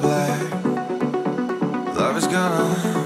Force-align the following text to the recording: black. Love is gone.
black. 0.00 0.52
Love 1.96 2.16
is 2.16 2.26
gone. 2.26 3.03